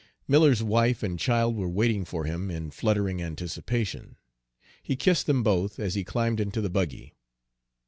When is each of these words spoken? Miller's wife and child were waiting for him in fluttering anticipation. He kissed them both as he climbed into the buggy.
Miller's 0.27 0.63
wife 0.63 1.03
and 1.03 1.19
child 1.19 1.55
were 1.55 1.69
waiting 1.69 2.03
for 2.05 2.25
him 2.25 2.49
in 2.49 2.71
fluttering 2.71 3.21
anticipation. 3.21 4.15
He 4.81 4.95
kissed 4.95 5.27
them 5.27 5.43
both 5.43 5.77
as 5.77 5.93
he 5.93 6.03
climbed 6.03 6.39
into 6.39 6.59
the 6.59 6.71
buggy. 6.71 7.13